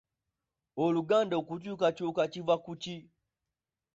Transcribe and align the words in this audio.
Oluganda 0.83 1.33
okukyukakyuka 1.41 2.23
kiva 2.33 2.55
ku 2.63 2.73
ki? 2.81 2.97